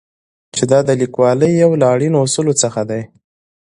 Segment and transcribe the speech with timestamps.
[0.55, 3.01] چې دا د لیکوالۍ یو له اړینو اصولو څخه دی.